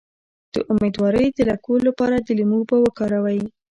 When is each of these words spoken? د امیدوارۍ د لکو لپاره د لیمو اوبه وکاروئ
د 0.53 0.55
امیدوارۍ 0.71 1.27
د 1.33 1.39
لکو 1.49 1.73
لپاره 1.87 2.15
د 2.19 2.27
لیمو 2.37 2.57
اوبه 2.61 2.77
وکاروئ 2.81 3.41